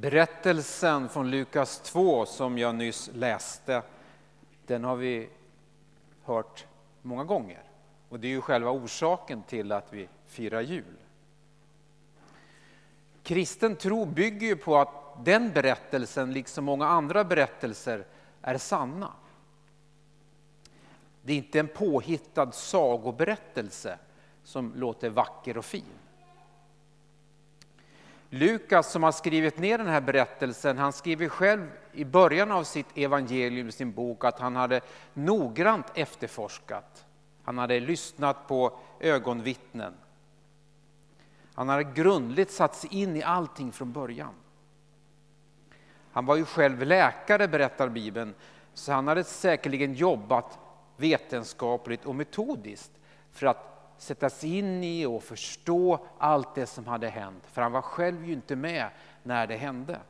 Berättelsen 0.00 1.08
från 1.08 1.30
Lukas 1.30 1.80
2 1.80 2.26
som 2.26 2.58
jag 2.58 2.74
nyss 2.74 3.10
läste, 3.14 3.82
den 4.66 4.84
har 4.84 4.96
vi 4.96 5.28
hört 6.24 6.66
många 7.02 7.24
gånger. 7.24 7.62
Och 8.08 8.20
det 8.20 8.26
är 8.26 8.30
ju 8.30 8.40
själva 8.40 8.70
orsaken 8.70 9.42
till 9.42 9.72
att 9.72 9.92
vi 9.92 10.08
firar 10.26 10.60
jul. 10.60 10.96
Kristen 13.22 13.76
tro 13.76 14.04
bygger 14.04 14.46
ju 14.46 14.56
på 14.56 14.76
att 14.76 15.24
den 15.24 15.52
berättelsen, 15.52 16.32
liksom 16.32 16.64
många 16.64 16.86
andra 16.86 17.24
berättelser, 17.24 18.04
är 18.42 18.58
sanna. 18.58 19.12
Det 21.22 21.32
är 21.32 21.36
inte 21.36 21.60
en 21.60 21.68
påhittad 21.68 22.52
sagoberättelse 22.52 23.98
som 24.44 24.72
låter 24.76 25.10
vacker 25.10 25.58
och 25.58 25.64
fin. 25.64 25.84
Lukas 28.32 28.92
som 28.92 29.02
har 29.02 29.12
skrivit 29.12 29.58
ner 29.58 29.78
den 29.78 29.86
här 29.86 30.00
berättelsen, 30.00 30.78
han 30.78 30.92
skriver 30.92 31.28
själv 31.28 31.70
i 31.92 32.04
början 32.04 32.50
av 32.50 32.64
sitt 32.64 32.86
evangelium, 32.94 33.72
sin 33.72 33.92
bok, 33.92 34.24
att 34.24 34.38
han 34.38 34.56
hade 34.56 34.80
noggrant 35.14 35.86
efterforskat. 35.94 37.04
Han 37.42 37.58
hade 37.58 37.80
lyssnat 37.80 38.48
på 38.48 38.78
ögonvittnen. 39.00 39.94
Han 41.54 41.68
hade 41.68 41.84
grundligt 41.84 42.50
satt 42.50 42.76
sig 42.76 42.94
in 43.02 43.16
i 43.16 43.22
allting 43.22 43.72
från 43.72 43.92
början. 43.92 44.34
Han 46.12 46.26
var 46.26 46.36
ju 46.36 46.44
själv 46.44 46.82
läkare, 46.82 47.48
berättar 47.48 47.88
Bibeln, 47.88 48.34
så 48.74 48.92
han 48.92 49.08
hade 49.08 49.24
säkerligen 49.24 49.94
jobbat 49.94 50.58
vetenskapligt 50.96 52.04
och 52.04 52.14
metodiskt 52.14 52.92
för 53.32 53.46
att 53.46 53.79
sätta 54.00 54.30
sig 54.30 54.58
in 54.58 54.84
i 54.84 55.06
och 55.06 55.22
förstå 55.22 56.06
allt 56.18 56.54
det 56.54 56.66
som 56.66 56.86
hade 56.86 57.08
hänt. 57.08 57.46
För 57.46 57.62
han 57.62 57.72
var 57.72 57.82
själv 57.82 58.26
ju 58.26 58.32
inte 58.32 58.56
med 58.56 58.90
när 59.22 59.46
det 59.46 59.56
hände. 59.56 60.00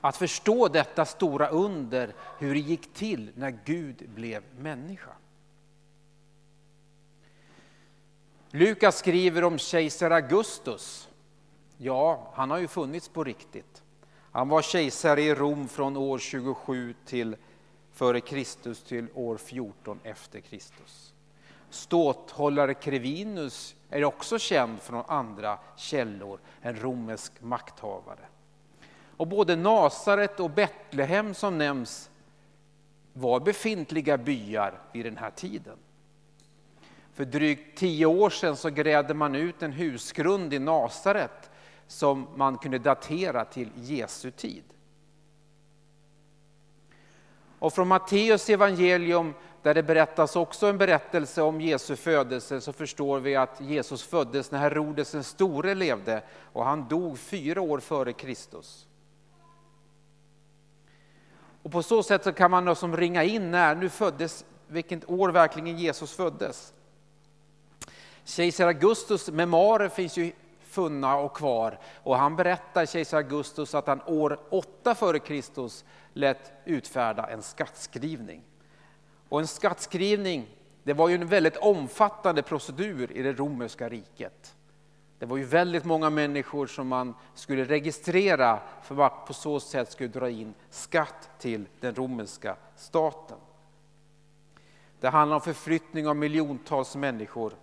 Att 0.00 0.16
förstå 0.16 0.68
detta 0.68 1.04
stora 1.04 1.48
under, 1.48 2.14
hur 2.38 2.54
det 2.54 2.60
gick 2.60 2.94
till 2.94 3.30
när 3.34 3.58
Gud 3.64 4.10
blev 4.10 4.42
människa. 4.58 5.10
Lukas 8.50 8.98
skriver 8.98 9.44
om 9.44 9.58
kejsar 9.58 10.10
Augustus. 10.10 11.08
Ja, 11.76 12.32
han 12.34 12.50
har 12.50 12.58
ju 12.58 12.68
funnits 12.68 13.08
på 13.08 13.24
riktigt. 13.24 13.82
Han 14.32 14.48
var 14.48 14.62
kejsare 14.62 15.22
i 15.22 15.34
Rom 15.34 15.68
från 15.68 15.96
år 15.96 16.18
27 16.18 16.94
till 17.06 17.36
före 17.92 18.20
Kristus 18.20 18.82
till 18.82 19.08
år 19.14 19.36
14 19.36 20.00
efter 20.02 20.40
Kristus. 20.40 21.12
Ståthållare 21.72 22.74
Crevinus 22.74 23.74
är 23.90 24.04
också 24.04 24.38
känd 24.38 24.80
från 24.80 25.04
andra 25.08 25.58
källor, 25.76 26.40
en 26.60 26.76
romersk 26.76 27.32
makthavare. 27.40 28.28
Och 29.16 29.26
både 29.26 29.56
Nasaret 29.56 30.40
och 30.40 30.50
Betlehem 30.50 31.34
som 31.34 31.58
nämns 31.58 32.10
var 33.12 33.40
befintliga 33.40 34.18
byar 34.18 34.80
vid 34.92 35.04
den 35.04 35.16
här 35.16 35.30
tiden. 35.30 35.76
För 37.12 37.24
drygt 37.24 37.78
tio 37.78 38.06
år 38.06 38.30
sedan 38.30 38.56
så 38.56 38.70
grävde 38.70 39.14
man 39.14 39.34
ut 39.34 39.62
en 39.62 39.72
husgrund 39.72 40.54
i 40.54 40.58
Nasaret 40.58 41.50
som 41.86 42.26
man 42.36 42.58
kunde 42.58 42.78
datera 42.78 43.44
till 43.44 43.70
Jesu 43.76 44.30
tid. 44.30 44.64
Och 47.58 47.72
från 47.72 47.88
Matteus 47.88 48.50
evangelium 48.50 49.34
där 49.62 49.74
det 49.74 49.82
berättas 49.82 50.36
också 50.36 50.66
en 50.66 50.78
berättelse 50.78 51.42
om 51.42 51.60
Jesu 51.60 51.96
födelse 51.96 52.60
så 52.60 52.72
förstår 52.72 53.20
vi 53.20 53.36
att 53.36 53.60
Jesus 53.60 54.02
föddes 54.02 54.50
när 54.50 54.58
Herodes 54.58 55.12
den 55.12 55.24
store 55.24 55.74
levde 55.74 56.22
och 56.52 56.64
han 56.64 56.88
dog 56.88 57.18
fyra 57.18 57.60
år 57.60 57.80
före 57.80 58.12
Kristus. 58.12 58.86
Och 61.62 61.72
på 61.72 61.82
så 61.82 62.02
sätt 62.02 62.24
så 62.24 62.32
kan 62.32 62.50
man 62.50 62.76
som 62.76 62.96
ringa 62.96 63.24
in 63.24 63.50
när 63.50 63.74
nu 63.74 63.88
föddes, 63.88 64.44
vilket 64.66 65.10
år 65.10 65.28
verkligen 65.28 65.78
Jesus 65.78 66.12
föddes. 66.12 66.72
Kejsar 68.24 68.66
Augustus 68.66 69.30
memoarer 69.30 69.88
finns 69.88 70.16
ju 70.16 70.32
funna 70.60 71.16
och 71.16 71.36
kvar 71.36 71.78
och 72.02 72.16
han 72.16 72.36
berättar, 72.36 72.86
kejsar 72.86 73.16
Augustus, 73.16 73.74
att 73.74 73.86
han 73.86 74.02
år 74.06 74.40
8 74.50 74.94
före 74.94 75.18
Kristus 75.18 75.84
lät 76.12 76.52
utfärda 76.64 77.26
en 77.26 77.42
skattskrivning. 77.42 78.42
Och 79.32 79.40
en 79.40 79.46
skattskrivning, 79.46 80.46
det 80.82 80.92
var 80.92 81.08
ju 81.08 81.14
en 81.14 81.26
väldigt 81.26 81.56
omfattande 81.56 82.42
procedur 82.42 83.12
i 83.12 83.22
det 83.22 83.32
romerska 83.32 83.88
riket. 83.88 84.56
Det 85.18 85.26
var 85.26 85.36
ju 85.36 85.44
väldigt 85.44 85.84
många 85.84 86.10
människor 86.10 86.66
som 86.66 86.88
man 86.88 87.14
skulle 87.34 87.64
registrera 87.64 88.60
för 88.82 89.02
att 89.02 89.26
på 89.26 89.34
så 89.34 89.60
sätt 89.60 89.92
skulle 89.92 90.08
dra 90.08 90.30
in 90.30 90.54
skatt 90.70 91.30
till 91.38 91.68
den 91.80 91.94
romerska 91.94 92.56
staten. 92.76 93.36
Det 95.00 95.08
handlar 95.08 95.34
om 95.34 95.40
förflyttning 95.40 96.08
av 96.08 96.16
miljontals 96.16 96.96
människor. 96.96 97.54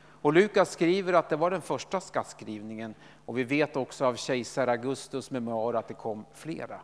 Och 0.00 0.32
Lukas 0.32 0.72
skriver 0.72 1.12
att 1.12 1.28
det 1.28 1.36
var 1.36 1.50
den 1.50 1.62
första 1.62 2.00
skattskrivningen 2.00 2.94
och 3.24 3.38
vi 3.38 3.44
vet 3.44 3.76
också 3.76 4.04
av 4.04 4.14
kejsar 4.14 4.66
Augustus 4.66 5.30
memoar 5.30 5.74
att 5.74 5.88
det 5.88 5.94
kom 5.94 6.24
flera. 6.34 6.80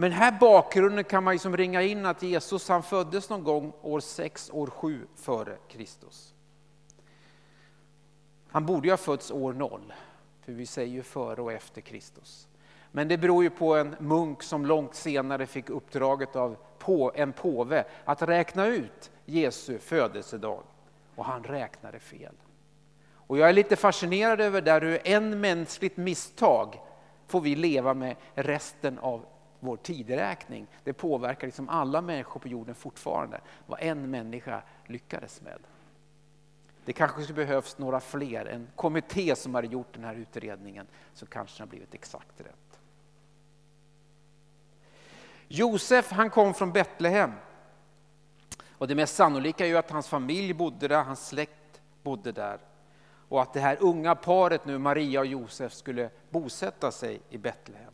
Men 0.00 0.12
här 0.12 0.32
bakgrunden 0.40 1.04
kan 1.04 1.24
man 1.24 1.34
liksom 1.34 1.56
ringa 1.56 1.82
in 1.82 2.06
att 2.06 2.22
Jesus 2.22 2.68
han 2.68 2.82
föddes 2.82 3.30
någon 3.30 3.44
gång 3.44 3.72
år 3.82 4.00
6, 4.00 4.50
år 4.52 4.66
7 4.66 5.06
före 5.16 5.56
Kristus. 5.68 6.34
Han 8.48 8.66
borde 8.66 8.88
ju 8.88 8.92
ha 8.92 8.96
fötts 8.96 9.30
år 9.30 9.52
0, 9.52 9.92
för 10.44 10.52
vi 10.52 10.66
säger 10.66 10.92
ju 10.92 11.02
före 11.02 11.42
och 11.42 11.52
efter 11.52 11.80
Kristus. 11.80 12.48
Men 12.92 13.08
det 13.08 13.18
beror 13.18 13.42
ju 13.42 13.50
på 13.50 13.76
en 13.76 13.96
munk 13.98 14.42
som 14.42 14.66
långt 14.66 14.94
senare 14.94 15.46
fick 15.46 15.70
uppdraget 15.70 16.36
av 16.36 16.56
en 17.14 17.32
påve 17.32 17.84
att 18.04 18.22
räkna 18.22 18.66
ut 18.66 19.10
Jesu 19.24 19.78
födelsedag. 19.78 20.62
Och 21.14 21.24
han 21.24 21.44
räknade 21.44 21.98
fel. 21.98 22.34
Och 23.12 23.38
jag 23.38 23.48
är 23.48 23.52
lite 23.52 23.76
fascinerad 23.76 24.40
över 24.40 24.62
där 24.62 24.80
hur 24.80 25.08
en 25.08 25.40
mänskligt 25.40 25.96
misstag 25.96 26.80
får 27.26 27.40
vi 27.40 27.54
leva 27.54 27.94
med 27.94 28.16
resten 28.34 28.98
av 28.98 29.24
vår 29.60 29.76
tideräkning. 29.76 30.66
Det 30.84 30.92
påverkar 30.92 31.46
liksom 31.46 31.68
alla 31.68 32.00
människor 32.00 32.40
på 32.40 32.48
jorden 32.48 32.74
fortfarande, 32.74 33.40
vad 33.66 33.78
en 33.82 34.10
människa 34.10 34.62
lyckades 34.86 35.42
med. 35.42 35.58
Det 36.84 36.92
kanske 36.92 37.22
skulle 37.22 37.36
behövs 37.36 37.78
några 37.78 38.00
fler, 38.00 38.46
en 38.46 38.68
kommitté 38.76 39.36
som 39.36 39.54
har 39.54 39.62
gjort 39.62 39.94
den 39.94 40.04
här 40.04 40.14
utredningen, 40.14 40.86
så 41.14 41.26
kanske 41.26 41.58
den 41.58 41.68
har 41.68 41.70
blivit 41.70 41.94
exakt 41.94 42.40
rätt. 42.40 42.80
Josef 45.48 46.10
han 46.10 46.30
kom 46.30 46.54
från 46.54 46.72
Betlehem. 46.72 47.32
Och 48.70 48.88
det 48.88 48.94
mest 48.94 49.16
sannolika 49.16 49.64
är 49.64 49.68
ju 49.68 49.76
att 49.76 49.90
hans 49.90 50.08
familj 50.08 50.54
bodde 50.54 50.88
där, 50.88 51.04
hans 51.04 51.28
släkt 51.28 51.80
bodde 52.02 52.32
där. 52.32 52.58
Och 53.28 53.42
att 53.42 53.52
det 53.52 53.60
här 53.60 53.76
unga 53.80 54.14
paret 54.14 54.64
nu, 54.64 54.78
Maria 54.78 55.20
och 55.20 55.26
Josef, 55.26 55.72
skulle 55.72 56.10
bosätta 56.30 56.92
sig 56.92 57.20
i 57.30 57.38
Betlehem. 57.38 57.92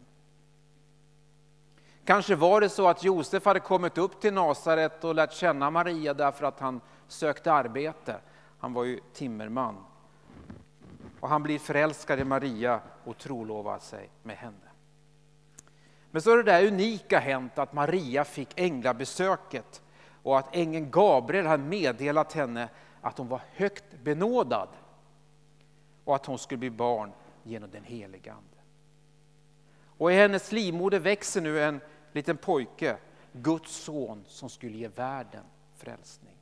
Kanske 2.07 2.35
var 2.35 2.61
det 2.61 2.69
så 2.69 2.89
att 2.89 3.05
Josef 3.05 3.45
hade 3.45 3.61
kommit 3.61 3.99
upp 3.99 4.21
till 4.21 4.35
Nasaret 4.35 5.05
och 5.05 5.15
lärt 5.15 5.33
känna 5.33 5.71
Maria 5.71 6.15
därför 6.15 6.47
att 6.47 6.61
han 6.61 6.81
sökte 7.09 7.53
arbete. 7.53 8.17
Han 8.59 8.73
var 8.73 8.85
ju 8.85 9.01
timmerman. 9.13 9.77
Och 11.21 11.29
han 11.29 11.43
blir 11.43 11.59
förälskad 11.59 12.21
i 12.21 12.25
Maria 12.25 12.81
och 13.05 13.19
trolovar 13.19 13.79
sig 13.79 14.11
med 14.23 14.37
henne. 14.37 14.57
Men 16.11 16.23
så 16.23 16.31
är 16.31 16.37
det 16.37 16.43
där 16.43 16.67
unika 16.67 17.19
hänt 17.19 17.59
att 17.59 17.73
Maria 17.73 18.25
fick 18.25 18.61
änglabesöket 18.61 19.83
och 20.23 20.39
att 20.39 20.57
ängeln 20.57 20.91
Gabriel 20.91 21.47
hade 21.47 21.63
meddelat 21.63 22.33
henne 22.33 22.69
att 23.01 23.19
hon 23.19 23.29
var 23.29 23.41
högt 23.53 23.85
benådad 24.03 24.69
och 26.05 26.15
att 26.15 26.27
hon 26.27 26.39
skulle 26.39 26.59
bli 26.59 26.71
barn 26.71 27.13
genom 27.43 27.71
den 27.71 27.85
helige 27.85 28.33
Ande. 28.33 28.57
Och 29.99 30.13
i 30.13 30.15
hennes 30.15 30.53
livmoder 30.53 30.99
växer 30.99 31.41
nu 31.41 31.63
en 31.63 31.81
liten 32.17 32.37
pojke, 32.37 32.97
Guds 33.33 33.77
son 33.77 34.25
som 34.27 34.51
skulle 34.51 34.77
ge 34.77 34.89
världen 34.89 35.45
frälsning. 35.77 36.37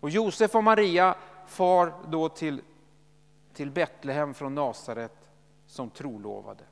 Och 0.00 0.10
Josef 0.10 0.54
och 0.54 0.64
Maria 0.64 1.14
far 1.46 1.92
då 2.08 2.28
till, 2.28 2.62
till 3.52 3.70
Betlehem 3.70 4.34
från 4.34 4.54
Nasaret 4.54 5.30
som 5.66 5.90
trolovade. 5.90 6.64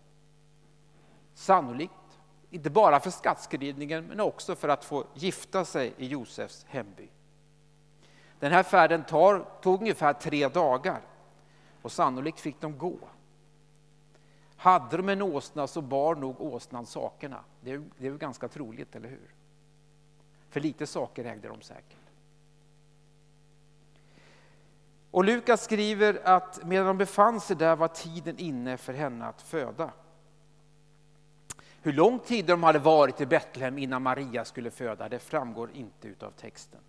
Sannolikt 1.35 1.93
inte 2.51 2.71
bara 2.71 3.01
för 3.01 3.11
skattskrivningen 3.11 4.05
men 4.05 4.21
också 4.21 4.55
för 4.55 4.69
att 4.69 4.85
få 4.85 5.05
gifta 5.15 5.65
sig 5.65 5.95
i 5.97 6.07
Josefs 6.07 6.67
hemby. 6.69 7.09
Den 8.39 8.53
här 8.53 8.63
färden 8.63 9.05
tar, 9.05 9.47
tog 9.63 9.81
ungefär 9.81 10.13
tre 10.13 10.49
dagar 10.49 11.01
och 11.83 11.93
sannolikt 11.93 12.41
fick 12.41 12.61
de 12.61 12.79
gå. 12.79 12.99
Hade 14.59 14.97
de 14.97 15.09
en 15.09 15.23
åsna 15.23 15.67
så 15.67 15.83
bar 15.83 16.15
nog 16.15 16.41
åsnan 16.41 16.87
sakerna. 16.87 17.45
Det 17.61 17.73
är, 17.73 17.83
det 17.99 18.07
är 18.07 18.13
ganska 18.13 18.49
troligt, 18.49 18.97
eller 18.97 19.09
hur? 19.09 19.35
För 20.51 20.61
lite 20.61 20.87
saker 20.87 21.25
ägde 21.25 21.49
de 21.49 21.61
säkert. 21.61 21.97
Och 25.11 25.25
Lukas 25.25 25.65
skriver 25.65 26.21
att 26.25 26.65
medan 26.65 26.87
de 26.87 26.99
befann 26.99 27.41
sig 27.41 27.57
där 27.57 27.77
var 27.77 27.89
tiden 27.89 28.39
inne 28.39 28.77
för 28.77 28.93
henne 28.93 29.27
att 29.27 29.43
föda. 29.43 29.91
Hur 31.83 31.93
lång 31.93 32.19
tid 32.19 32.45
de 32.45 32.63
hade 32.63 32.79
varit 32.79 33.21
i 33.21 33.27
Betlehem 33.27 33.79
innan 33.79 34.03
Maria 34.03 34.45
skulle 34.45 34.71
föda, 34.71 35.09
det 35.09 35.19
framgår 35.19 35.71
inte 35.73 36.15
av 36.21 36.31
texten. 36.31 36.81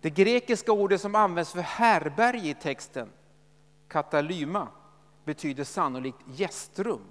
Det 0.00 0.10
grekiska 0.10 0.72
ordet 0.72 1.00
som 1.00 1.14
används 1.14 1.52
för 1.52 1.60
härberge 1.60 2.48
i 2.48 2.54
texten, 2.54 3.08
katalyma, 3.88 4.68
betyder 5.30 5.64
sannolikt 5.64 6.18
gästrum, 6.26 7.04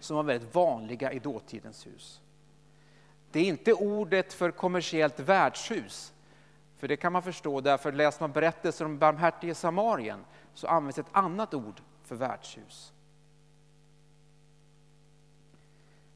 som 0.00 0.16
var 0.16 0.22
väldigt 0.22 0.54
vanliga 0.54 1.12
i 1.12 1.18
dåtidens 1.18 1.86
hus. 1.86 2.20
Det 3.30 3.40
är 3.40 3.44
inte 3.44 3.72
ordet 3.72 4.32
för 4.32 4.50
kommersiellt 4.50 5.20
värdshus, 5.20 6.12
för 6.76 6.88
det 6.88 6.96
kan 6.96 7.12
man 7.12 7.22
förstå, 7.22 7.60
därför 7.60 7.92
läser 7.92 8.20
man 8.20 8.32
berättelser 8.32 8.84
om 8.84 8.98
barmhärtige 8.98 9.54
Samarien 9.54 10.24
så 10.54 10.66
används 10.66 10.98
ett 10.98 11.06
annat 11.12 11.54
ord 11.54 11.80
för 12.02 12.16
värdshus. 12.16 12.92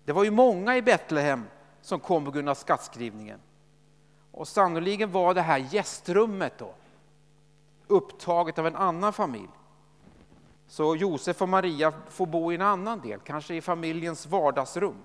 Det 0.05 0.12
var 0.12 0.25
ju 0.25 0.31
många 0.31 0.76
i 0.76 0.82
Betlehem 0.82 1.44
som 1.81 2.00
kom 2.00 2.25
på 2.25 2.31
grund 2.31 2.49
av 2.49 2.55
skattskrivningen. 2.55 3.40
Och 4.31 4.49
sannoliken 4.49 5.12
var 5.12 5.35
det 5.35 5.43
här 5.43 5.58
gästrummet 5.58 6.58
då 6.58 6.75
upptaget 7.87 8.58
av 8.58 8.67
en 8.67 8.76
annan 8.76 9.12
familj. 9.12 9.62
Så 10.73 10.97
Josef 10.97 11.43
och 11.43 11.49
Maria 11.49 11.93
får 12.09 12.27
bo 12.27 12.53
i 12.53 12.55
en 12.55 12.63
annan 12.63 13.01
del, 13.01 13.21
kanske 13.21 13.55
i 13.55 13.61
familjens 13.61 14.27
vardagsrum. 14.27 15.05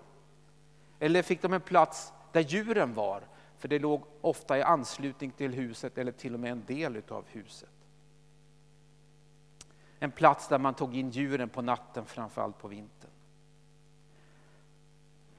Eller 0.99 1.21
fick 1.21 1.41
de 1.41 1.53
en 1.53 1.61
plats 1.61 2.13
där 2.31 2.41
djuren 2.41 2.93
var, 2.93 3.23
för 3.57 3.67
det 3.67 3.79
låg 3.79 4.03
ofta 4.21 4.57
i 4.57 4.61
anslutning 4.61 5.31
till 5.31 5.53
huset 5.53 5.97
eller 5.97 6.11
till 6.11 6.33
och 6.33 6.39
med 6.39 6.51
en 6.51 6.65
del 6.65 7.01
av 7.09 7.25
huset. 7.27 7.69
En 9.99 10.11
plats 10.11 10.47
där 10.47 10.57
man 10.57 10.73
tog 10.73 10.95
in 10.95 11.09
djuren 11.09 11.49
på 11.49 11.61
natten, 11.61 12.05
framförallt 12.05 12.57
på 12.57 12.67
vintern. 12.67 13.11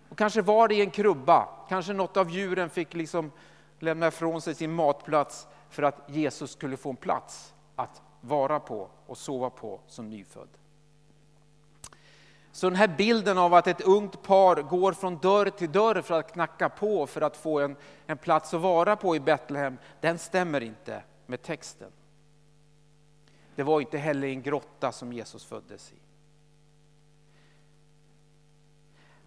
Och 0.09 0.19
kanske 0.19 0.43
var 0.43 0.69
det 0.69 0.75
i 0.75 0.81
en 0.81 0.91
krubba, 0.91 1.49
kanske 1.69 1.93
något 1.93 2.17
av 2.17 2.31
djuren 2.31 2.71
fick 2.71 2.95
liksom 2.95 3.33
lämna 3.79 4.09
ifrån 4.09 4.41
sig 4.41 4.55
sin 4.55 4.73
matplats 4.73 5.47
för 5.69 5.83
att 5.83 6.05
Jesus 6.07 6.51
skulle 6.51 6.77
få 6.77 6.91
en 6.91 6.97
plats 6.97 7.55
att 7.77 8.03
vara 8.21 8.61
på 8.61 8.91
och 9.07 9.19
sova 9.19 9.51
på 9.51 9.81
som 9.87 10.11
nyfödd. 10.11 10.49
Så 12.53 12.71
den 12.71 12.77
här 12.77 12.89
bilden 12.89 13.39
av 13.39 13.55
att 13.55 13.67
ett 13.67 13.81
ungt 13.81 14.23
par 14.23 14.63
går 14.63 14.93
från 14.93 15.19
dörr 15.19 15.51
till 15.51 15.73
dörr 15.73 16.03
för 16.03 16.19
att 16.19 16.33
knacka 16.33 16.69
på 16.69 17.07
för 17.07 17.21
att 17.21 17.37
få 17.37 17.61
en, 17.61 17.77
en 18.07 18.19
plats 18.19 18.55
att 18.55 18.61
vara 18.61 18.97
på 18.97 19.17
i 19.17 19.21
Betlehem, 19.21 19.79
den 20.01 20.19
stämmer 20.19 20.61
inte 20.61 21.03
med 21.27 21.43
texten. 21.43 21.93
Det 23.55 23.63
var 23.63 23.81
inte 23.81 23.99
heller 23.99 24.29
en 24.29 24.43
grotta 24.43 24.93
som 24.93 25.13
Jesus 25.13 25.45
föddes 25.45 25.93
i. 25.93 25.97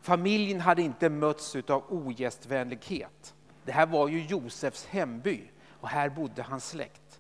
Familjen 0.02 0.62
hade 0.62 0.82
inte 0.82 1.10
mötts 1.10 1.56
av 1.56 1.84
ogästvänlighet. 1.90 3.36
Det 3.66 3.72
här 3.72 3.86
var 3.86 4.08
ju 4.08 4.26
Josefs 4.26 4.86
hemby 4.86 5.52
och 5.68 5.90
här 5.90 6.10
bodde 6.10 6.44
hans 6.44 6.70
släkt. 6.70 7.11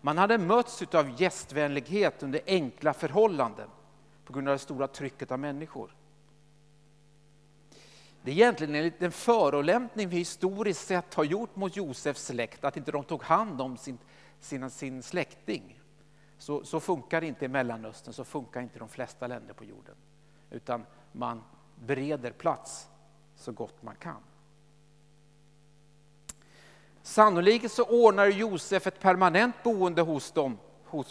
Man 0.00 0.18
hade 0.18 0.38
mötts 0.38 0.82
av 0.94 1.20
gästvänlighet 1.20 2.22
under 2.22 2.40
enkla 2.46 2.92
förhållanden 2.92 3.68
på 4.24 4.32
grund 4.32 4.48
av 4.48 4.54
det 4.54 4.58
stora 4.58 4.86
trycket 4.86 5.32
av 5.32 5.38
människor. 5.38 5.94
Det 8.22 8.30
är 8.30 8.34
egentligen 8.34 8.74
en 8.74 8.82
liten 8.82 9.12
förolämpning 9.12 10.08
vi 10.08 10.16
historiskt 10.16 10.86
sett 10.86 11.14
har 11.14 11.24
gjort 11.24 11.56
mot 11.56 11.76
Josefs 11.76 12.26
släkt, 12.26 12.64
att 12.64 12.76
inte 12.76 12.92
de 12.92 13.04
tog 13.04 13.22
hand 13.22 13.60
om 13.60 13.76
sin, 13.76 13.98
sin, 14.40 14.70
sin 14.70 15.02
släkting. 15.02 15.80
Så, 16.38 16.64
så 16.64 16.80
funkar 16.80 17.20
det 17.20 17.26
inte 17.26 17.44
i 17.44 17.48
Mellanöstern, 17.48 18.14
så 18.14 18.24
funkar 18.24 18.60
inte 18.60 18.78
de 18.78 18.88
flesta 18.88 19.26
länder 19.26 19.54
på 19.54 19.64
jorden. 19.64 19.94
Utan 20.50 20.86
man 21.12 21.42
bereder 21.74 22.30
plats 22.30 22.88
så 23.36 23.52
gott 23.52 23.82
man 23.82 23.96
kan. 23.96 24.22
Sannolikt 27.08 27.72
så 27.72 27.84
ordnar 27.84 28.26
Josef 28.26 28.86
ett 28.86 29.00
permanent 29.00 29.62
boende 29.62 30.02
hos 30.02 30.32
dem, 30.32 30.58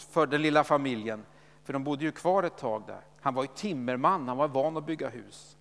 för 0.09 0.27
den 0.27 0.41
lilla 0.41 0.63
familjen. 0.63 1.25
För 1.63 1.73
de 1.73 1.83
bodde 1.83 2.05
ju 2.05 2.11
kvar 2.11 2.43
ett 2.43 2.57
tag 2.57 2.83
där. 2.87 3.01
Han 3.21 3.33
var 3.33 3.43
ju 3.43 3.49
timmerman, 3.55 4.27
han 4.27 4.37
var 4.37 4.47
van 4.47 4.77
att 4.77 4.85
bygga 4.85 5.09
hus. 5.09 5.57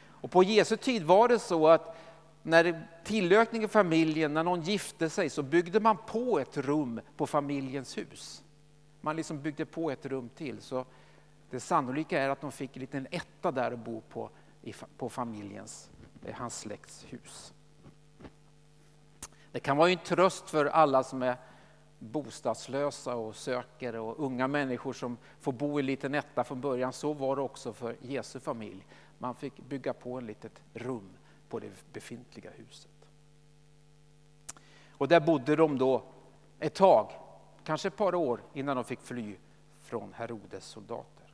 Och 0.00 0.30
på 0.30 0.42
Jesu 0.42 0.76
tid 0.76 1.02
var 1.02 1.28
det 1.28 1.38
så 1.38 1.68
att 1.68 1.96
när 2.42 2.86
tillökning 3.04 3.64
i 3.64 3.68
familjen, 3.68 4.34
när 4.34 4.44
någon 4.44 4.60
gifte 4.60 5.10
sig 5.10 5.30
så 5.30 5.42
byggde 5.42 5.80
man 5.80 5.96
på 6.06 6.38
ett 6.38 6.56
rum 6.56 7.00
på 7.16 7.26
familjens 7.26 7.98
hus. 7.98 8.42
Man 9.00 9.16
liksom 9.16 9.42
byggde 9.42 9.64
på 9.64 9.90
ett 9.90 10.06
rum 10.06 10.28
till. 10.36 10.60
Så 10.60 10.84
det 11.50 11.60
sannolika 11.60 12.22
är 12.22 12.28
att 12.28 12.40
de 12.40 12.52
fick 12.52 12.76
en 12.76 12.80
liten 12.80 13.06
etta 13.10 13.50
där 13.50 13.72
att 13.72 13.78
bo 13.78 14.00
på, 14.00 14.30
på 14.96 15.08
familjens, 15.08 15.90
eh, 16.24 16.34
hans 16.34 16.58
släkts 16.58 17.06
hus. 17.08 17.52
Det 19.58 19.62
kan 19.62 19.76
vara 19.76 19.90
en 19.90 19.98
tröst 19.98 20.50
för 20.50 20.66
alla 20.66 21.02
som 21.02 21.22
är 21.22 21.36
bostadslösa 21.98 23.14
och 23.14 23.36
söker 23.36 23.96
och 23.96 24.24
unga 24.24 24.48
människor 24.48 24.92
som 24.92 25.16
får 25.40 25.52
bo 25.52 25.78
i 25.78 25.82
en 25.82 25.86
liten 25.86 26.14
etta 26.14 26.44
från 26.44 26.60
början. 26.60 26.92
Så 26.92 27.12
var 27.12 27.36
det 27.36 27.42
också 27.42 27.72
för 27.72 27.96
Jesu 28.00 28.40
familj. 28.40 28.86
Man 29.18 29.34
fick 29.34 29.68
bygga 29.68 29.92
på 29.92 30.18
ett 30.18 30.24
litet 30.24 30.62
rum 30.74 31.10
på 31.48 31.58
det 31.58 31.70
befintliga 31.92 32.50
huset. 32.50 32.90
Och 34.90 35.08
där 35.08 35.20
bodde 35.20 35.56
de 35.56 35.78
då 35.78 36.02
ett 36.58 36.74
tag, 36.74 37.12
kanske 37.64 37.88
ett 37.88 37.96
par 37.96 38.14
år 38.14 38.40
innan 38.54 38.76
de 38.76 38.84
fick 38.84 39.00
fly 39.00 39.36
från 39.80 40.12
Herodes 40.12 40.64
soldater. 40.64 41.32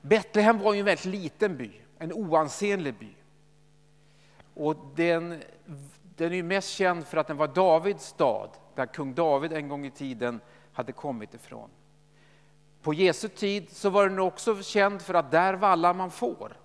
Betlehem 0.00 0.58
var 0.58 0.74
ju 0.74 0.80
en 0.80 0.86
väldigt 0.86 1.04
liten 1.04 1.56
by, 1.56 1.70
en 1.98 2.12
oansenlig 2.12 2.98
by. 2.98 3.14
Och 4.54 4.76
den, 4.94 5.42
den 6.16 6.32
är 6.32 6.42
mest 6.42 6.68
känd 6.68 7.06
för 7.06 7.16
att 7.16 7.26
den 7.26 7.36
var 7.36 7.48
Davids 7.48 8.06
stad, 8.06 8.50
där 8.74 8.86
kung 8.86 9.14
David 9.14 9.52
en 9.52 9.68
gång 9.68 9.86
i 9.86 9.90
tiden 9.90 10.40
hade 10.72 10.92
kommit 10.92 11.34
ifrån. 11.34 11.70
På 12.82 12.94
Jesu 12.94 13.28
tid 13.28 13.70
så 13.70 13.90
var 13.90 14.08
den 14.08 14.18
också 14.18 14.62
känd 14.62 15.02
för 15.02 15.14
att 15.14 15.30
där 15.30 15.54
vallar 15.54 15.94
man 15.94 16.10
får. 16.10 16.56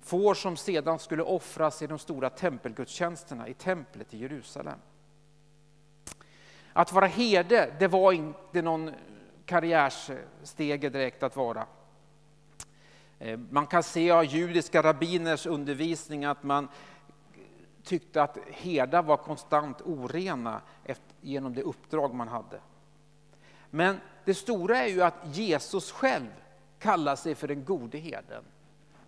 Får 0.00 0.34
som 0.34 0.56
sedan 0.56 0.98
skulle 0.98 1.22
offras 1.22 1.82
i 1.82 1.86
de 1.86 1.98
stora 1.98 2.30
tempelgudstjänsterna 2.30 3.48
i 3.48 3.54
templet 3.54 4.14
i 4.14 4.18
Jerusalem. 4.18 4.78
Att 6.72 6.92
vara 6.92 7.06
herde, 7.06 7.74
det 7.78 7.88
var 7.88 8.12
inte 8.12 8.62
någon 8.62 8.90
karriärstege 9.46 10.88
direkt 10.88 11.22
att 11.22 11.36
vara. 11.36 11.66
Eh, 13.18 13.38
man 13.50 13.66
kan 13.66 13.82
se 13.82 14.10
av 14.10 14.24
judiska 14.24 14.82
rabbiners 14.82 15.46
undervisning 15.46 16.24
att 16.24 16.42
man 16.42 16.68
tyckte 17.84 18.22
att 18.22 18.38
herdar 18.50 19.02
var 19.02 19.16
konstant 19.16 19.80
orena 19.80 20.60
genom 21.20 21.54
det 21.54 21.62
uppdrag 21.62 22.14
man 22.14 22.28
hade. 22.28 22.60
Men 23.70 24.00
det 24.24 24.34
stora 24.34 24.78
är 24.78 24.88
ju 24.88 25.02
att 25.02 25.36
Jesus 25.36 25.92
själv 25.92 26.30
kallar 26.78 27.16
sig 27.16 27.34
för 27.34 27.48
den 27.48 27.64
gode 27.64 27.98
herden. 27.98 28.44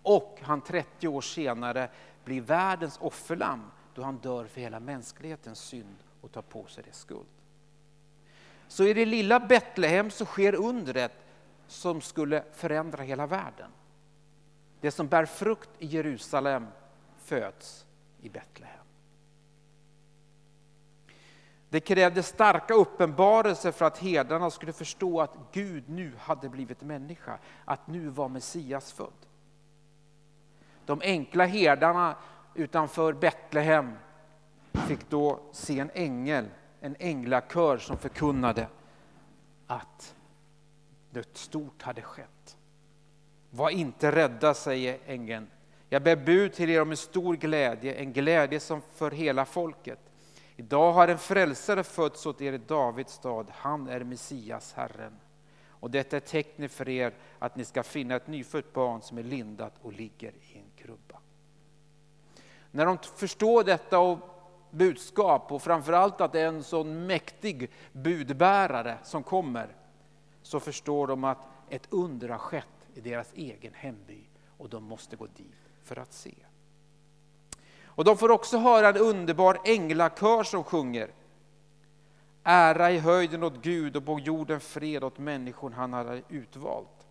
Och 0.01 0.39
han 0.41 0.61
30 0.61 1.07
år 1.07 1.21
senare 1.21 1.89
blir 2.23 2.41
världens 2.41 2.97
offerlamm 3.01 3.71
då 3.95 4.03
han 4.03 4.17
dör 4.17 4.45
för 4.45 4.61
hela 4.61 4.79
mänsklighetens 4.79 5.59
synd 5.59 5.97
och 6.21 6.31
tar 6.31 6.41
på 6.41 6.65
sig 6.65 6.83
dess 6.83 6.99
skuld. 6.99 7.27
Så 8.67 8.83
i 8.83 8.93
det 8.93 9.05
lilla 9.05 9.39
Betlehem 9.39 10.11
så 10.11 10.25
sker 10.25 10.55
undret 10.55 11.13
som 11.67 12.01
skulle 12.01 12.43
förändra 12.53 13.03
hela 13.03 13.27
världen. 13.27 13.71
Det 14.81 14.91
som 14.91 15.07
bär 15.07 15.25
frukt 15.25 15.69
i 15.79 15.85
Jerusalem 15.85 16.67
föds 17.17 17.86
i 18.27 18.29
Betlehem. 18.29 18.85
Det 21.69 21.79
krävdes 21.79 22.27
starka 22.27 22.73
uppenbarelser 22.73 23.71
för 23.71 23.85
att 23.85 23.97
herdarna 23.97 24.49
skulle 24.49 24.73
förstå 24.73 25.21
att 25.21 25.37
Gud 25.51 25.89
nu 25.89 26.13
hade 26.19 26.49
blivit 26.49 26.81
människa, 26.81 27.39
att 27.65 27.87
nu 27.87 28.09
var 28.09 28.29
Messias 28.29 28.91
född. 28.91 29.25
De 30.85 31.01
enkla 31.03 31.45
herdarna 31.45 32.15
utanför 32.53 33.13
Betlehem 33.13 33.93
fick 34.73 35.09
då 35.09 35.39
se 35.51 35.79
en 35.79 35.91
ängel, 35.93 36.45
en 36.79 36.95
änglakör 36.99 37.77
som 37.77 37.97
förkunnade 37.97 38.67
att 39.67 40.15
något 41.11 41.37
stort 41.37 41.81
hade 41.81 42.01
skett. 42.01 42.57
Var 43.49 43.69
inte 43.69 44.11
rädda, 44.11 44.53
säger 44.53 44.99
ängeln. 45.05 45.47
Jag 45.89 46.03
bär 46.03 46.15
bud 46.15 46.53
till 46.53 46.69
er 46.69 46.81
om 46.81 46.91
en 46.91 46.97
stor 46.97 47.35
glädje, 47.35 47.93
en 47.93 48.13
glädje 48.13 48.59
som 48.59 48.81
för 48.81 49.11
hela 49.11 49.45
folket. 49.45 49.99
Idag 50.55 50.93
har 50.93 51.07
en 51.07 51.17
frälsare 51.17 51.83
fötts 51.83 52.25
åt 52.25 52.41
er 52.41 52.53
i 52.53 52.57
Davids 52.57 53.13
stad, 53.13 53.47
han 53.51 53.87
är 53.87 54.03
Messias, 54.03 54.73
Herren. 54.73 55.19
Och 55.69 55.91
detta 55.91 56.15
är 56.15 56.19
tecknet 56.19 56.71
för 56.71 56.89
er 56.89 57.13
att 57.39 57.55
ni 57.55 57.65
ska 57.65 57.83
finna 57.83 58.15
ett 58.15 58.27
nyfött 58.27 58.73
barn 58.73 59.01
som 59.01 59.17
är 59.17 59.23
lindat 59.23 59.73
och 59.81 59.93
ligger 59.93 60.29
i 60.29 60.57
en 60.57 60.85
krubba. 60.85 61.19
När 62.71 62.85
de 62.85 62.97
förstår 62.97 63.63
detta 63.63 63.99
och 63.99 64.19
budskap 64.71 65.51
och 65.51 65.61
framförallt 65.61 66.21
att 66.21 66.31
det 66.31 66.39
är 66.39 66.47
en 66.47 66.63
sån 66.63 67.05
mäktig 67.05 67.71
budbärare 67.91 68.97
som 69.03 69.23
kommer, 69.23 69.75
så 70.41 70.59
förstår 70.59 71.07
de 71.07 71.23
att 71.23 71.47
ett 71.69 71.87
under 71.89 72.29
har 72.29 72.37
skett 72.37 72.65
i 72.93 73.01
deras 73.01 73.33
egen 73.33 73.73
hemby 73.73 74.29
och 74.57 74.69
de 74.69 74.83
måste 74.83 75.15
gå 75.15 75.25
dit 75.25 75.66
för 75.87 75.99
att 75.99 76.13
se. 76.13 76.33
Och 77.85 78.03
de 78.03 78.17
får 78.17 78.31
också 78.31 78.57
höra 78.57 78.89
en 78.89 78.97
underbar 78.97 79.59
änglakör 79.65 80.43
som 80.43 80.63
sjunger. 80.63 81.11
Ära 82.43 82.91
i 82.91 82.99
höjden 82.99 83.43
åt 83.43 83.61
Gud 83.61 83.95
och 83.95 84.05
på 84.05 84.19
jorden 84.19 84.59
fred 84.59 85.03
åt 85.03 85.17
människor 85.17 85.71
han 85.71 85.93
har 85.93 86.21
utvalt. 86.29 87.07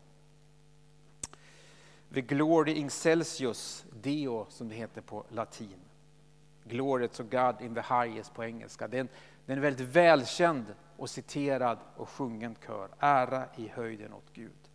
The 2.14 2.20
glory 2.20 2.72
in 2.72 2.90
Celsius 2.90 3.84
Deo 4.02 4.46
som 4.48 4.68
det 4.68 4.74
heter 4.74 5.00
på 5.00 5.24
latin. 5.28 5.80
Glory 6.64 7.08
to 7.08 7.22
God 7.22 7.60
in 7.60 7.74
the 7.74 7.80
highest 7.80 8.34
på 8.34 8.44
engelska. 8.44 8.88
Det 8.88 8.96
är 8.96 9.00
en, 9.00 9.08
det 9.46 9.52
är 9.52 9.56
en 9.56 9.62
väldigt 9.62 9.88
välkänd 9.88 10.74
och 10.96 11.10
citerad 11.10 11.78
och 11.96 12.08
sjungen 12.08 12.56
kör. 12.66 12.88
Ära 12.98 13.48
i 13.56 13.68
höjden 13.68 14.12
åt 14.12 14.32
Gud. 14.32 14.70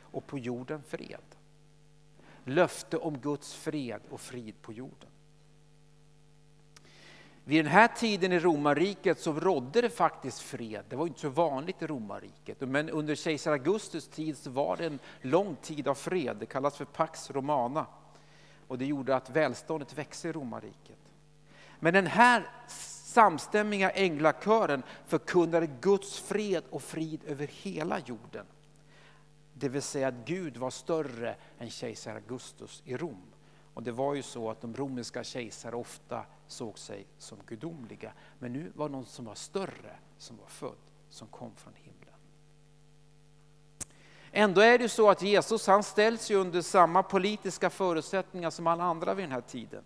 Och 0.00 0.26
på 0.26 0.38
jorden 0.38 0.82
fred. 0.82 1.29
Löfte 2.44 2.96
om 2.96 3.18
Guds 3.18 3.54
fred 3.54 4.00
och 4.10 4.20
frid 4.20 4.62
på 4.62 4.72
jorden. 4.72 5.08
Vid 7.44 7.64
den 7.64 7.72
här 7.72 7.88
tiden 7.88 8.32
i 8.32 8.38
romarriket 8.38 9.20
så 9.20 9.32
rådde 9.32 9.80
det 9.80 9.90
faktiskt 9.90 10.40
fred. 10.40 10.84
Det 10.88 10.96
var 10.96 11.06
inte 11.06 11.20
så 11.20 11.28
vanligt 11.28 11.82
i 11.82 11.86
romarriket. 11.86 12.60
Men 12.60 12.90
under 12.90 13.14
kejsar 13.14 13.52
Augustus 13.52 14.08
tid 14.08 14.38
så 14.38 14.50
var 14.50 14.76
det 14.76 14.86
en 14.86 14.98
lång 15.20 15.56
tid 15.56 15.88
av 15.88 15.94
fred. 15.94 16.36
Det 16.40 16.46
kallas 16.46 16.76
för 16.76 16.84
Pax 16.84 17.30
Romana. 17.30 17.86
Och 18.68 18.78
det 18.78 18.86
gjorde 18.86 19.16
att 19.16 19.30
välståndet 19.30 19.98
växte 19.98 20.28
i 20.28 20.32
romarriket. 20.32 20.98
Men 21.80 21.94
den 21.94 22.06
här 22.06 22.50
samstämmiga 23.04 23.90
änglakören 23.90 24.82
förkunnade 25.06 25.66
Guds 25.80 26.18
fred 26.18 26.64
och 26.70 26.82
frid 26.82 27.20
över 27.26 27.46
hela 27.46 27.98
jorden. 27.98 28.46
Det 29.60 29.68
vill 29.68 29.82
säga 29.82 30.08
att 30.08 30.14
Gud 30.24 30.56
var 30.56 30.70
större 30.70 31.36
än 31.58 31.70
kejsar 31.70 32.14
Augustus 32.14 32.82
i 32.84 32.96
Rom. 32.96 33.22
Och 33.74 33.82
det 33.82 33.92
var 33.92 34.14
ju 34.14 34.22
så 34.22 34.50
att 34.50 34.60
de 34.60 34.76
romerska 34.76 35.24
kejsare 35.24 35.76
ofta 35.76 36.24
såg 36.46 36.78
sig 36.78 37.06
som 37.18 37.38
gudomliga. 37.46 38.12
Men 38.38 38.52
nu 38.52 38.72
var 38.74 38.88
någon 38.88 39.06
som 39.06 39.24
var 39.24 39.34
större 39.34 39.98
som 40.18 40.36
var 40.36 40.46
född, 40.46 40.76
som 41.10 41.28
kom 41.28 41.56
från 41.56 41.74
himlen. 41.74 42.14
Ändå 44.32 44.60
är 44.60 44.78
det 44.78 44.88
så 44.88 45.10
att 45.10 45.22
Jesus 45.22 45.66
han 45.66 45.82
ställs 45.82 46.30
ju 46.30 46.36
under 46.36 46.62
samma 46.62 47.02
politiska 47.02 47.70
förutsättningar 47.70 48.50
som 48.50 48.66
alla 48.66 48.84
andra 48.84 49.14
vid 49.14 49.24
den 49.24 49.32
här 49.32 49.40
tiden. 49.40 49.84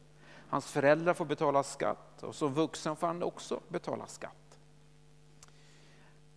Hans 0.49 0.67
föräldrar 0.67 1.15
får 1.15 1.25
betala 1.25 1.63
skatt 1.63 2.23
och 2.23 2.35
som 2.35 2.55
vuxen 2.55 2.97
får 2.97 3.07
han 3.07 3.23
också 3.23 3.61
betala 3.69 4.07
skatt. 4.07 4.44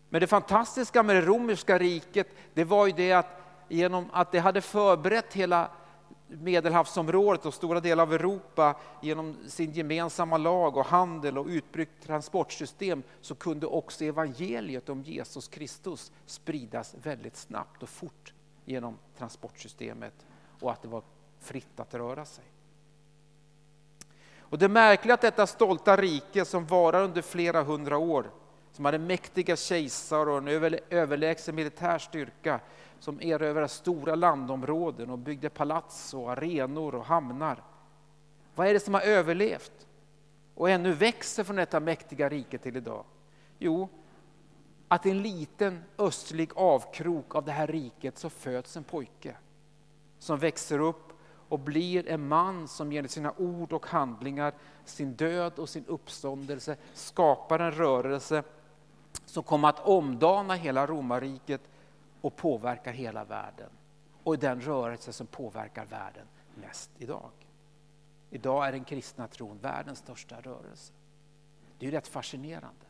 Men 0.10 0.22
det 0.22 0.28
fantastiska 0.28 1.04
med 1.04 1.16
det 1.16 1.22
romerska 1.22 1.78
riket 1.78 2.28
det 2.54 2.64
var 2.64 2.88
ju 2.88 2.94
det 2.94 3.14
att 3.14 3.42
genom 3.68 4.10
att 4.14 4.32
det 4.32 4.40
hade 4.40 4.62
förberett 4.62 5.34
hela 5.34 5.70
Medelhavsområdet 6.28 7.46
och 7.46 7.54
stora 7.54 7.80
delar 7.80 8.04
av 8.04 8.14
Europa 8.14 8.76
genom 9.02 9.38
sin 9.48 9.72
gemensamma 9.72 10.38
lag 10.38 10.78
och 10.78 10.86
handel 10.86 11.38
och 11.38 11.48
utbyggt 11.48 12.04
transportsystem 12.04 13.04
så 13.22 13.36
kunde 13.36 13.66
också 13.66 14.06
evangeliet 14.06 14.90
om 14.90 15.04
Jesus 15.04 15.48
Kristus 15.48 16.12
spridas 16.26 16.96
väldigt 17.04 17.38
snabbt 17.38 17.84
och 17.84 17.90
fort 17.90 18.34
genom 18.66 18.98
transportsystemet 19.18 20.26
och 20.60 20.72
att 20.72 20.82
det 20.82 20.88
var 20.88 21.04
fritt 21.40 21.80
att 21.80 21.94
röra 21.94 22.26
sig. 22.26 22.46
Och 24.40 24.58
det 24.58 24.66
är 24.66 24.70
märkligt 24.70 25.14
att 25.14 25.22
detta 25.22 25.48
stolta 25.48 25.98
rike 25.98 26.46
som 26.46 26.66
varar 26.66 27.04
under 27.04 27.22
flera 27.22 27.64
hundra 27.64 27.98
år, 27.98 28.32
som 28.78 28.86
hade 28.86 29.00
mäktiga 29.00 29.56
kejsare 29.56 30.32
och 30.32 30.38
en 30.38 30.80
överlägsen 30.90 31.56
militär 31.56 31.98
styrka, 31.98 32.60
som 33.00 33.22
erövrade 33.22 33.68
stora 33.68 34.16
landområden 34.16 35.10
och 35.10 35.18
byggde 35.18 35.50
palats 35.50 36.14
och 36.14 36.32
arenor 36.32 36.96
och 36.96 37.06
hamnar. 37.06 37.64
Vad 38.56 38.68
är 38.68 38.74
det 38.74 38.80
som 38.80 38.94
har 38.94 39.02
överlevt 39.02 39.88
och 40.56 40.70
ännu 40.70 40.94
växer 40.94 41.44
från 41.44 41.56
detta 41.56 41.80
mäktiga 41.80 42.30
rike 42.30 42.58
till 42.58 42.78
idag? 42.78 43.04
Jo, 43.60 43.90
att 44.88 45.06
i 45.06 45.12
en 45.12 45.22
liten 45.22 45.84
östlig 45.98 46.52
avkrok 46.56 47.36
av 47.36 47.46
det 47.46 47.52
här 47.52 47.68
riket 47.68 48.18
så 48.18 48.30
föds 48.30 48.78
en 48.78 48.84
pojke 48.84 49.36
som 50.20 50.40
växer 50.40 50.80
upp 50.80 51.14
och 51.50 51.60
blir 51.60 52.08
en 52.08 52.28
man 52.28 52.68
som 52.68 52.92
genom 52.92 53.10
sina 53.10 53.34
ord 53.38 53.74
och 53.74 53.88
handlingar, 53.88 54.54
sin 54.86 55.14
död 55.14 55.60
och 55.60 55.70
sin 55.70 55.86
uppståndelse 55.86 56.78
skapar 56.94 57.60
en 57.60 57.72
rörelse 57.72 58.44
som 59.38 59.44
kom 59.44 59.64
att 59.64 59.80
omdana 59.80 60.54
hela 60.54 60.88
romarriket 60.88 61.62
och 62.22 62.36
påverkar 62.36 62.92
hela 62.92 63.24
världen. 63.24 63.70
Och 64.24 64.40
den 64.40 64.62
rörelse 64.62 65.14
som 65.14 65.28
påverkar 65.28 65.86
världen 65.86 66.28
mest 66.56 66.90
idag. 66.98 67.32
Idag 68.30 68.68
är 68.68 68.72
den 68.72 68.84
kristna 68.84 69.28
tron 69.28 69.58
världens 69.58 70.00
största 70.00 70.42
rörelse. 70.42 70.94
Det 71.78 71.86
är 71.86 71.92
ju 71.92 71.98
rätt 71.98 72.08
fascinerande. 72.08 72.86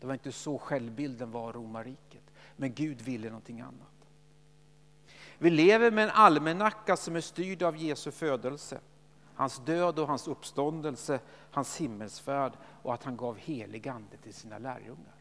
Det 0.00 0.06
var 0.06 0.14
inte 0.14 0.32
så 0.32 0.58
självbilden 0.58 1.30
var 1.30 1.52
romarriket, 1.52 2.24
men 2.56 2.74
Gud 2.74 3.00
ville 3.00 3.28
någonting 3.28 3.60
annat. 3.60 4.08
Vi 5.38 5.50
lever 5.50 5.90
med 5.90 6.04
en 6.04 6.10
almanacka 6.10 6.96
som 6.96 7.16
är 7.16 7.20
styrd 7.20 7.62
av 7.62 7.76
Jesu 7.76 8.10
födelse, 8.10 8.80
hans 9.34 9.58
död 9.64 9.98
och 9.98 10.08
hans 10.08 10.28
uppståndelse, 10.28 11.20
hans 11.50 11.76
himmelsfärd 11.76 12.52
och 12.82 12.94
att 12.94 13.04
han 13.04 13.16
gav 13.16 13.36
helig 13.36 13.88
ande 13.88 14.16
till 14.16 14.34
sina 14.34 14.58
lärjungar. 14.58 15.17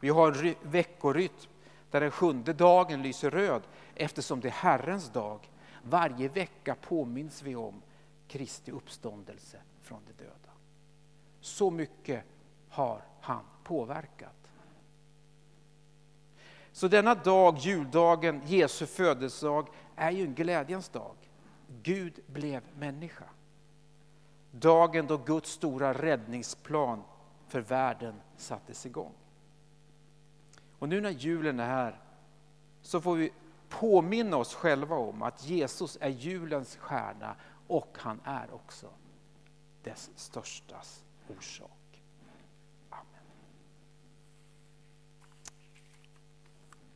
Vi 0.00 0.08
har 0.08 0.44
en 0.46 0.54
veckorytm 0.62 1.50
där 1.90 2.00
den 2.00 2.10
sjunde 2.10 2.52
dagen 2.52 3.02
lyser 3.02 3.30
röd 3.30 3.62
eftersom 3.94 4.40
det 4.40 4.48
är 4.48 4.52
Herrens 4.52 5.10
dag. 5.10 5.50
Varje 5.82 6.28
vecka 6.28 6.74
påminns 6.74 7.42
vi 7.42 7.56
om 7.56 7.82
Kristi 8.28 8.70
uppståndelse 8.70 9.58
från 9.82 10.00
de 10.06 10.24
döda. 10.24 10.52
Så 11.40 11.70
mycket 11.70 12.24
har 12.68 13.02
han 13.20 13.44
påverkat. 13.64 14.50
Så 16.72 16.88
denna 16.88 17.14
dag, 17.14 17.58
juldagen, 17.58 18.42
Jesu 18.46 18.86
födelsedag, 18.86 19.68
är 19.96 20.10
ju 20.10 20.24
en 20.24 20.34
glädjens 20.34 20.88
dag. 20.88 21.16
Gud 21.82 22.20
blev 22.26 22.62
människa. 22.78 23.24
Dagen 24.50 25.06
då 25.06 25.16
Guds 25.16 25.50
stora 25.50 25.92
räddningsplan 25.92 27.02
för 27.48 27.60
världen 27.60 28.14
sattes 28.36 28.86
igång. 28.86 29.12
Och 30.78 30.88
nu 30.88 31.00
när 31.00 31.10
julen 31.10 31.60
är 31.60 31.66
här 31.66 32.00
så 32.82 33.00
får 33.00 33.14
vi 33.16 33.32
påminna 33.68 34.36
oss 34.36 34.54
själva 34.54 34.96
om 34.96 35.22
att 35.22 35.44
Jesus 35.44 35.98
är 36.00 36.08
julens 36.08 36.76
stjärna 36.76 37.36
och 37.66 37.96
han 37.98 38.20
är 38.24 38.54
också 38.54 38.90
dess 39.82 40.10
största 40.16 40.76
orsak. 41.38 41.75